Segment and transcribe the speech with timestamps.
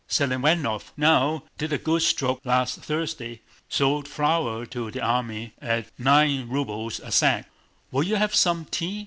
[0.09, 6.99] Selivánov, now, did a good stroke last Thursday—sold flour to the army at nine rubles
[7.01, 7.47] a sack.
[7.91, 8.99] Will you have some tea?"